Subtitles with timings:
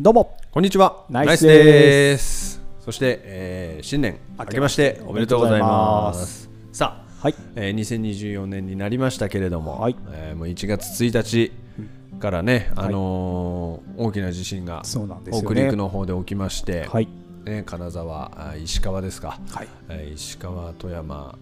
[0.00, 0.36] どうも。
[0.50, 1.04] こんにちは。
[1.10, 2.62] ナイスです。
[2.80, 5.00] そして、えー新年明けまして。
[5.06, 6.48] おめでとうございます。
[6.72, 7.34] さあ、はい。
[7.56, 9.96] えー2024年になりましたけれども、はい。
[10.12, 11.52] えーもう1月1日
[12.18, 15.54] からね、あのー大きな地震がそうなんですよね。
[15.56, 17.08] 北陸の方で起きまして、はい。
[17.44, 19.68] ね、金沢、あ石川ですか、はい。
[19.90, 21.38] えー石川、富山、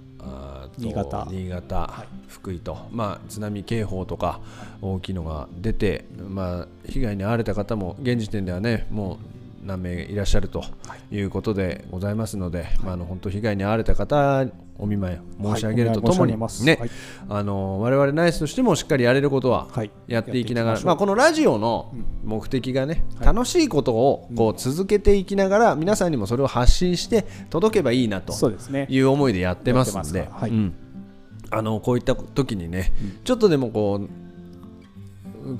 [0.78, 1.26] 新潟。
[1.30, 4.40] 新潟福井と、まあ、津波警報とか
[4.80, 9.18] 大きいのが出て、まあ、被害に遭われた方も現時点ではねも
[9.62, 10.64] う何名いらっしゃると
[11.10, 11.20] い。
[11.20, 14.46] うことでございますので、まあ、あの本当被害に遭われた方
[14.80, 16.90] お見舞い申し上げるとともに、はいねはい。
[17.28, 21.92] あの我々ナイスとしてもしっかりやれることははいやっていきながら、やっていきままあ、このラジオの
[22.24, 28.86] 目的がね、楽しいことをこう続けていきながら、皆さんにもそれを発信して届けばいいなとそうですね。
[28.88, 30.28] いう思いでやってますんで。
[30.42, 30.74] うん。
[31.50, 32.92] あのこういった時にね、
[33.24, 34.29] ちょっとでもこう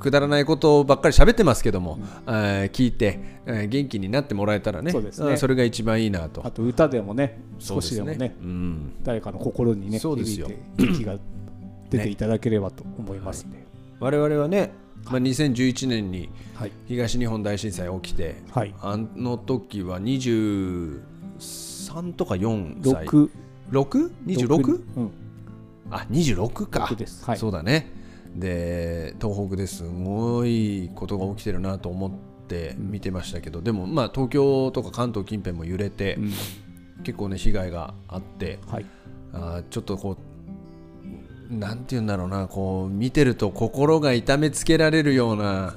[0.01, 5.35] くだらないことばっかり喋ってますけども、えー聞いて、えー元気になってもらえたらねそうですね。
[5.35, 6.45] んそれが一番いいなと。
[6.45, 11.19] あと歌でもね少しでもねうん、誰かの心にね響いて元気が
[11.91, 13.67] 出ていただければと思いますね。
[14.01, 14.73] 我々はね、
[15.05, 16.73] まあ、2011年にはい。
[16.89, 18.75] 東日本大震災起きて、はい。
[18.81, 21.01] あの時は23
[22.17, 23.05] とか4歳。
[23.05, 23.31] 六。
[23.71, 24.83] 6?26?
[24.97, 25.11] うん。
[25.91, 26.89] あ26か。
[27.27, 27.39] はい。
[27.39, 28.00] そうだね
[28.37, 32.11] で東北ですごいことが起きてるなと思っ
[32.47, 36.33] て見てましたけど、でもまあ東京とか関東近辺も揺れて、うん。
[37.03, 38.87] 結構ね被害があってはい。
[39.33, 40.19] あーちょっとこ
[41.51, 45.75] うなんて言うんだろうなこう見てると心が痛めつけられるような、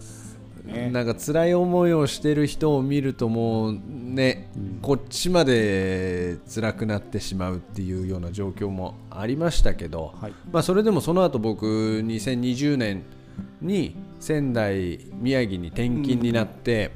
[0.64, 0.90] ね。
[0.92, 4.50] なんか辛い思いをしてる人を見るともうね、
[4.82, 10.34] こっちまで辛くなってしまうっていうような状況もありましたけど、はい。
[10.52, 13.04] まあ、それでもその後僕2020年
[13.62, 16.92] に仙台宮城に転勤になって、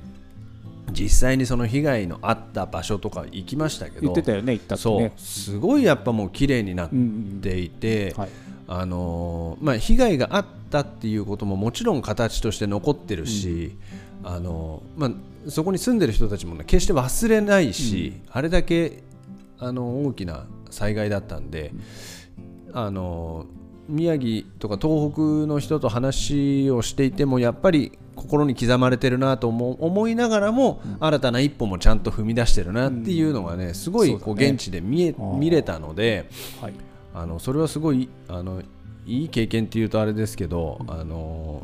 [0.92, 4.78] 実際にその被害のあった場所とか行きましたけど言ってたよね言ったっ
[5.18, 7.02] すごいやっぱもう綺麗になっうんう
[7.38, 8.30] んていて、はい。
[8.70, 13.76] あのーまあ、被害があったっていうことももちろん形として残ってるし、
[14.24, 15.16] あのーま
[15.48, 19.04] あ、そこに住んでる人たちも、ね、決して忘れないし、あれだけ
[19.60, 21.74] あの大きな災害だったんで、
[22.74, 23.46] あの
[23.88, 36.30] 宮城とか東北の人と話をしていてもやっぱり心に刻まれてるなと思思いながらも、新たな一歩もちゃんと踏み出してるなっていうのがねすごいこう現地で見え見れたので。
[36.62, 36.74] はい。
[37.18, 38.62] あのそれはすごいあの
[39.08, 41.64] いい経験っていうとあれですけど、あの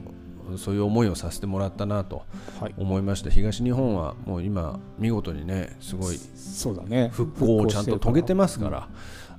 [0.57, 2.23] そういう思いをさせてもらったなと
[2.59, 2.75] はい。
[2.77, 7.09] 思いました東日本はもう今見事にねすごいそうだね。
[7.13, 8.89] 復興をちゃんと遂げてますから、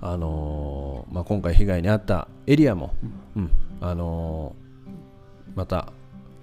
[0.00, 2.94] あのまあ、今回被害に遭ったエリアも、
[3.36, 3.50] うん
[3.80, 4.54] あの
[5.54, 5.92] また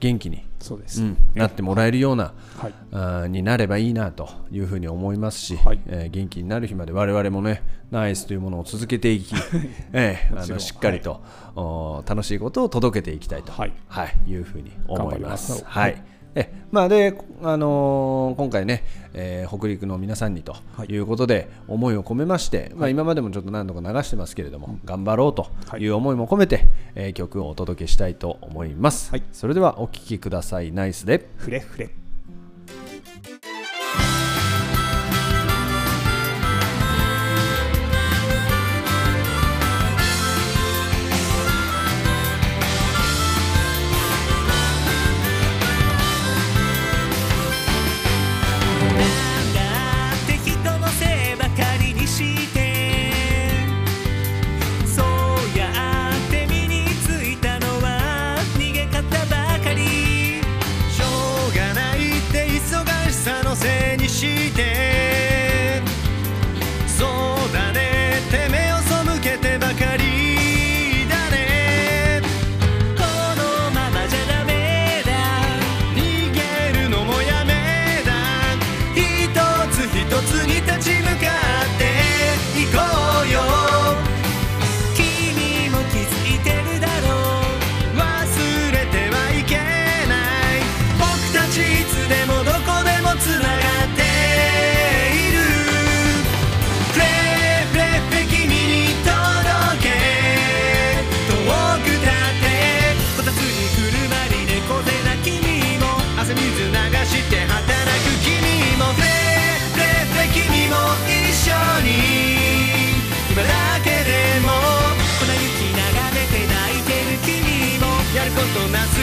[0.01, 1.01] 元気に、そうです。
[1.01, 2.73] うんなってもらえるような、はい。
[2.91, 5.79] あーになればいいなというふうに思いますし、はい。
[5.85, 9.35] えー元気になる日まで我々もねナイスというものを続けていき、
[9.94, 11.22] えーあのしっかりと、
[11.56, 13.73] お楽しいことを届けていきたいと、はい。
[13.88, 15.38] はい、いうふうに思いま。
[15.38, 15.63] す。
[15.63, 16.03] はい
[16.36, 18.84] えまあ、で、あのー今回ね、
[19.14, 20.88] えー北陸の皆さんにとはい。
[20.88, 29.24] いうことで思いを込めまして、まあ、今までもちょっと何度か流してますけれども、頑張ろうという思いも込めて、えー曲をお届けしたいと思います、はい。
[29.34, 30.72] それではお聴きください。
[30.72, 31.28] ナイスで。
[31.38, 32.00] フレフレ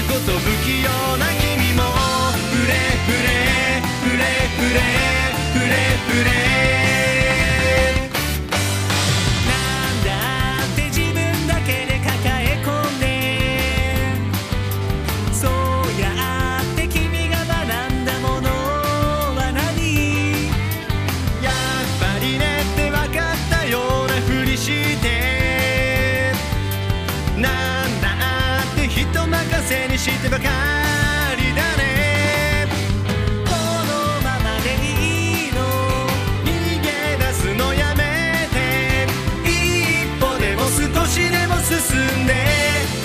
[0.08, 0.88] こそ不器用
[1.18, 1.82] な君も。
[2.50, 2.72] フレ
[3.04, 3.28] フレ
[4.02, 4.24] フレ
[4.56, 4.80] フレ
[5.52, 5.74] フレ
[6.08, 6.57] フレ
[29.98, 30.44] にしてばか
[31.36, 32.68] りだね。
[33.44, 35.58] このままでいいの。
[36.44, 36.48] 逃
[36.80, 36.86] げ
[37.18, 38.56] 出すのやめて。
[39.42, 41.74] 一歩でも少しでも進
[42.22, 42.32] んで。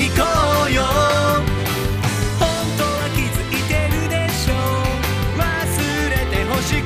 [0.05, 0.21] いこ
[0.69, 0.83] うよ。
[2.37, 2.45] 本
[2.77, 4.53] 当は気づいてるでしょ。
[5.35, 5.41] 忘
[6.11, 6.85] れてほしく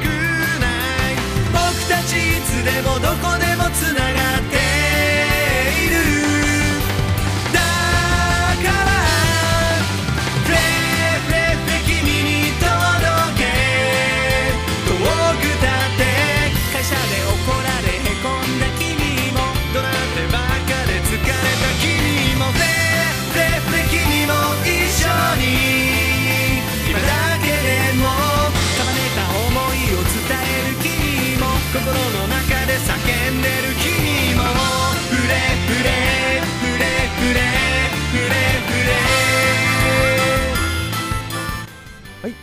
[0.64, 1.20] ない。
[1.52, 3.17] 僕たちいつでもどこ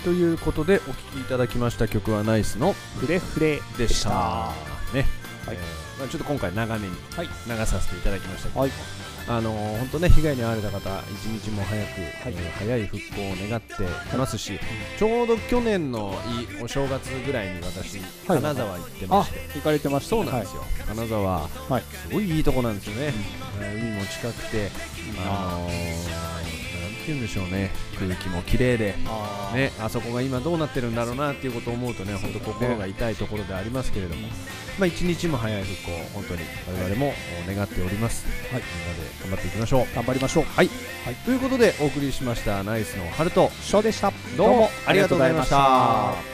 [0.04, 4.10] ということでお聴きいただきました曲はナイスのフレフレでした。
[4.10, 5.06] ね、
[5.46, 5.56] はい。
[5.56, 7.26] えーまあ、ちょっと今回長めにはい。
[7.48, 8.70] 流させていただきましたけど、はい。
[9.26, 12.34] あのー本当ね被害に遭われた方一日も早く、はい。
[12.36, 13.82] えー早い復興を願って
[14.14, 14.60] いますし、
[14.98, 16.12] ちょうど去年の
[16.60, 17.98] いお正月ぐらいに私、
[18.28, 18.42] はい。
[18.42, 21.82] 金沢行ってまあして、行かれてましたそうなんですよ、金沢、はい。
[21.82, 23.14] すごいいいとこなんですよね、
[23.62, 24.70] えー海も近くて、
[25.26, 26.33] あのー
[27.04, 28.94] て言うんでしょうね、空気も綺麗で。
[29.54, 34.28] ね、あそこが今どうなってるんだろうなっていうことを思うとね、本当心が痛いところでありますけれども、
[34.78, 37.14] まあ一日も早い復興、本当に我々も
[37.46, 38.26] 願っております。
[38.50, 39.94] はい、みんなで頑張っていきましょう。
[39.94, 40.44] 頑張りましょう。
[40.44, 40.70] はい、
[41.24, 44.12] ということでお送りしましたナイスのハルト、ショーでした。
[44.36, 46.33] どうもありがとうございました。